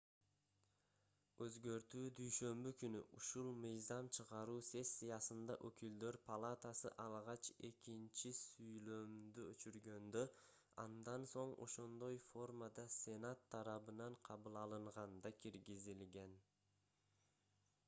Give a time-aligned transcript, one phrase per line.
[1.45, 10.23] өзгөртүү дүйшөмбү күнү ушул мыйзам чыгаруу сессиясында өкүлдөр палатасы алгач экинчи сүйлөмдү өчүргөндө
[10.85, 16.35] андан соң ошондой формада сенат тарабынан кабыл алынганда киргизилген